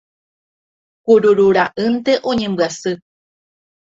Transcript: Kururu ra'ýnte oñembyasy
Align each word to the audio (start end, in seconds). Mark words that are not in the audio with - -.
Kururu 1.07 1.45
ra'ýnte 1.57 2.13
oñembyasy 2.31 2.91